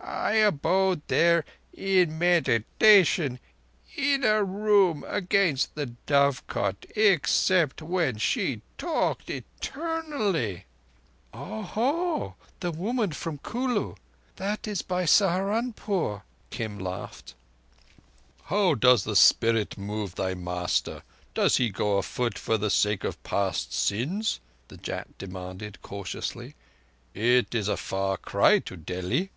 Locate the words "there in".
1.08-2.18